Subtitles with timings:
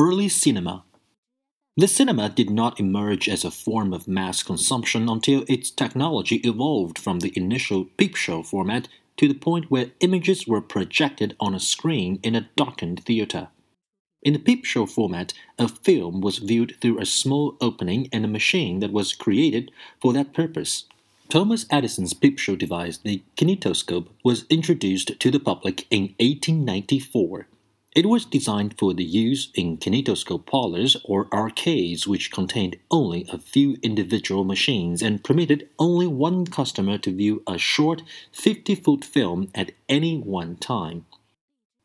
[0.00, 0.84] Early cinema.
[1.76, 7.00] The cinema did not emerge as a form of mass consumption until its technology evolved
[7.00, 11.58] from the initial peep show format to the point where images were projected on a
[11.58, 13.48] screen in a darkened theater.
[14.22, 18.28] In the peep show format, a film was viewed through a small opening in a
[18.28, 20.84] machine that was created for that purpose.
[21.28, 27.48] Thomas Edison's peep show device, the kinetoscope, was introduced to the public in 1894.
[27.96, 33.38] It was designed for the use in kinetoscope parlors or arcades, which contained only a
[33.38, 39.48] few individual machines and permitted only one customer to view a short 50 foot film
[39.54, 41.06] at any one time.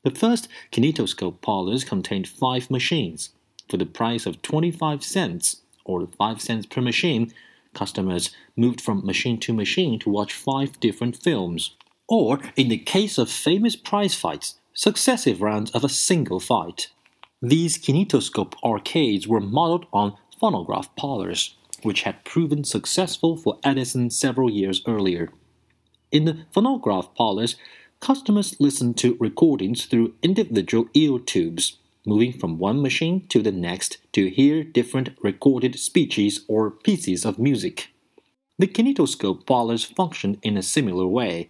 [0.04, 3.30] The first kinetoscope parlors contained five machines.
[3.70, 7.34] For the price of 25 cents, or 5 cents per machine,
[7.73, 11.76] customers moved from machine to machine to watch five different films.
[12.08, 16.90] Or, in the case of famous prize fights, successive rounds of a single fight.
[17.41, 24.50] These kinetoscope arcades were modeled on phonograph parlors, which had proven successful for Edison several
[24.50, 25.30] years earlier.
[26.11, 27.56] In the phonograph parlors,
[28.00, 33.98] customers listened to recordings through individual ear tubes, moving from one machine to the next
[34.14, 37.89] to hear different recorded speeches or pieces of music.
[38.59, 41.50] The kinetoscope parlors functioned in a similar way.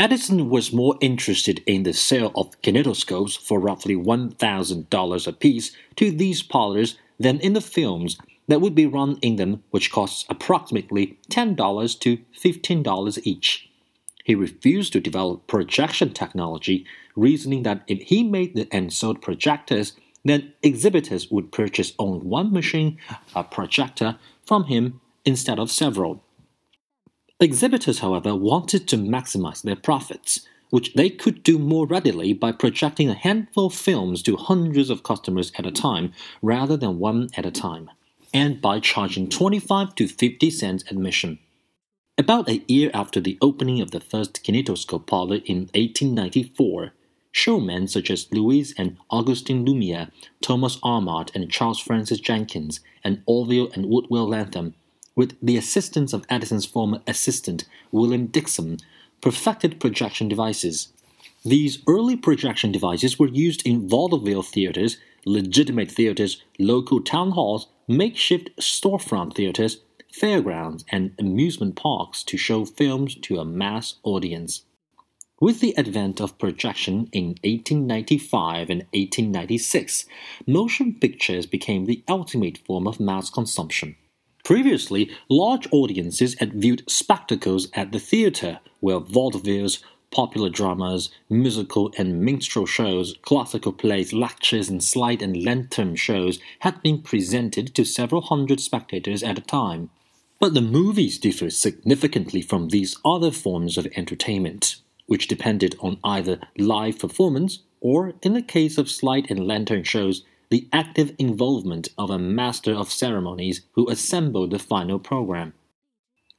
[0.00, 6.42] Edison was more interested in the sale of kinetoscopes for roughly $1,000 apiece to these
[6.42, 8.16] parlors than in the films
[8.48, 13.68] that would be run in them, which costs approximately $10 to $15 each.
[14.24, 19.92] He refused to develop projection technology, reasoning that if he made the and sold projectors,
[20.24, 22.96] then exhibitors would purchase only one machine,
[23.36, 26.24] a projector, from him instead of several.
[27.42, 33.08] Exhibitors, however, wanted to maximize their profits, which they could do more readily by projecting
[33.08, 37.46] a handful of films to hundreds of customers at a time rather than one at
[37.46, 37.90] a time,
[38.34, 41.38] and by charging 25 to 50 cents admission.
[42.18, 46.92] About a year after the opening of the first kinetoscope parlor in 1894,
[47.32, 50.08] showmen such as Louis and Augustin Lumiere,
[50.42, 54.74] Thomas Armat and Charles Francis Jenkins, and Orville and Woodrow Latham
[55.14, 58.78] with the assistance of Edison's former assistant, William Dickson,
[59.20, 60.88] perfected projection devices.
[61.44, 68.50] These early projection devices were used in vaudeville theaters, legitimate theaters, local town halls, makeshift
[68.58, 69.80] storefront theaters,
[70.12, 74.62] fairgrounds, and amusement parks to show films to a mass audience.
[75.40, 80.04] With the advent of projection in 1895 and 1896,
[80.46, 83.96] motion pictures became the ultimate form of mass consumption.
[84.50, 89.80] Previously, large audiences had viewed spectacles at the theatre, where vaudevilles,
[90.10, 96.82] popular dramas, musical and minstrel shows, classical plays, lectures, and slide and lantern shows had
[96.82, 99.88] been presented to several hundred spectators at a time.
[100.40, 106.40] But the movies differ significantly from these other forms of entertainment, which depended on either
[106.58, 112.10] live performance or, in the case of slide and lantern shows, the active involvement of
[112.10, 115.52] a master of ceremonies who assembled the final program.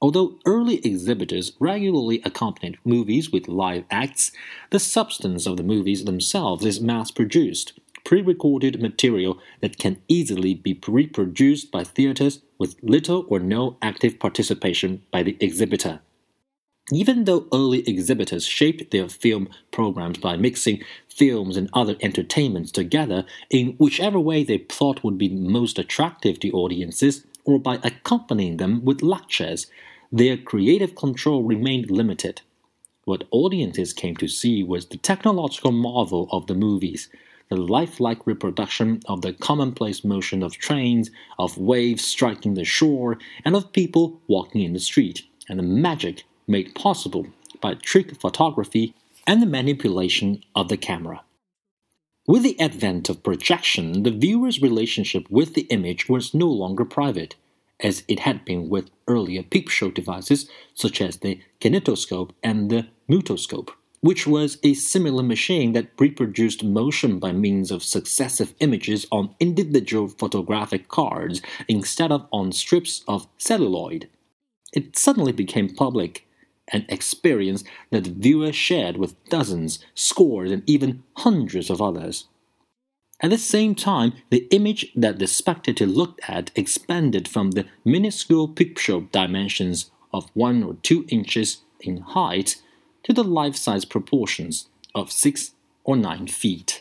[0.02, 4.32] Although early exhibitors regularly accompanied movies with live acts,
[4.72, 10.56] the substance of the movies themselves is mass produced, pre recorded material that can easily
[10.56, 16.02] be reproduced by theaters with little or no active participation by the exhibitor.
[16.92, 23.26] Even though early exhibitors shaped their film programs by mixing films and other entertainments together
[23.50, 28.84] in whichever way they thought would be most attractive to audiences, or by accompanying them
[28.86, 29.68] with lectures,
[30.12, 32.42] their creative control remained limited.
[33.06, 37.10] What audiences came to see was the technological marvel of the movies,
[37.50, 43.56] the lifelike reproduction of the commonplace motion of trains, of waves striking the shore, and
[43.56, 47.28] of people walking in the street, and the magic made possible
[47.60, 48.94] by trick photography
[49.28, 51.24] and the manipulation of the camera.
[52.28, 57.36] With the advent of projection, the viewer's relationship with the image was no longer private,
[57.80, 62.88] as it had been with earlier peep show devices such as the kinetoscope and the
[63.10, 63.72] mutoscope,
[64.02, 70.08] which was a similar machine that reproduced motion by means of successive images on individual
[70.08, 74.08] photographic cards instead of on strips of celluloid.
[74.74, 76.28] It suddenly became public
[76.72, 82.28] an experience that the viewer shared with dozens, scores, and even hundreds of others.
[83.22, 88.48] At the same time, the image that the spectator looked at expanded from the minuscule
[88.48, 92.56] picture dimensions of one or two inches in height
[93.04, 95.54] to the life size proportions of six
[95.84, 96.81] or nine feet.